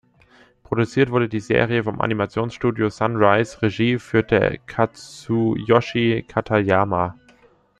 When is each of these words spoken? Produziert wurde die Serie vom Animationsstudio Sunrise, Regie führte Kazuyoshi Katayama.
Produziert 0.63 1.11
wurde 1.11 1.29
die 1.29 1.39
Serie 1.39 1.83
vom 1.83 2.01
Animationsstudio 2.01 2.89
Sunrise, 2.89 3.61
Regie 3.61 3.99
führte 3.99 4.57
Kazuyoshi 4.65 6.25
Katayama. 6.27 7.15